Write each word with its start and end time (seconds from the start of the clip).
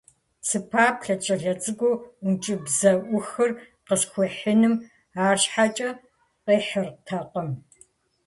Сыпэплъэрт 0.47 1.21
щӀалэ 1.25 1.53
цӀыкӀум 1.61 1.97
ӀункӀыбзэӀухыр 2.21 3.51
къысхуихьыным, 3.87 4.73
арщхьэкӀэ 5.25 5.89
къихьыртэкъым. 6.45 7.49